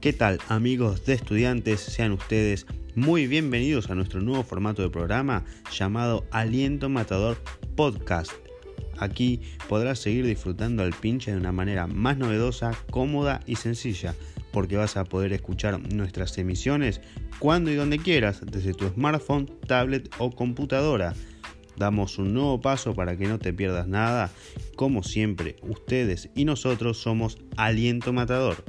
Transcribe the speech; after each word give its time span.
¿Qué 0.00 0.14
tal 0.14 0.38
amigos 0.48 1.04
de 1.04 1.12
estudiantes? 1.12 1.78
Sean 1.78 2.12
ustedes 2.12 2.64
muy 2.94 3.26
bienvenidos 3.26 3.90
a 3.90 3.94
nuestro 3.94 4.22
nuevo 4.22 4.42
formato 4.42 4.80
de 4.80 4.88
programa 4.88 5.44
llamado 5.70 6.24
Aliento 6.30 6.88
Matador 6.88 7.36
Podcast. 7.76 8.32
Aquí 8.98 9.42
podrás 9.68 9.98
seguir 9.98 10.24
disfrutando 10.24 10.82
al 10.82 10.94
pinche 10.94 11.32
de 11.32 11.36
una 11.36 11.52
manera 11.52 11.86
más 11.86 12.16
novedosa, 12.16 12.70
cómoda 12.90 13.40
y 13.44 13.56
sencilla, 13.56 14.14
porque 14.52 14.78
vas 14.78 14.96
a 14.96 15.04
poder 15.04 15.34
escuchar 15.34 15.78
nuestras 15.92 16.38
emisiones 16.38 17.02
cuando 17.38 17.70
y 17.70 17.74
donde 17.74 17.98
quieras, 17.98 18.40
desde 18.50 18.72
tu 18.72 18.88
smartphone, 18.88 19.50
tablet 19.66 20.08
o 20.16 20.30
computadora. 20.30 21.12
Damos 21.76 22.16
un 22.18 22.32
nuevo 22.32 22.58
paso 22.58 22.94
para 22.94 23.18
que 23.18 23.28
no 23.28 23.38
te 23.38 23.52
pierdas 23.52 23.86
nada. 23.86 24.30
Como 24.76 25.02
siempre, 25.02 25.56
ustedes 25.60 26.30
y 26.34 26.46
nosotros 26.46 26.96
somos 26.96 27.36
Aliento 27.58 28.14
Matador. 28.14 28.64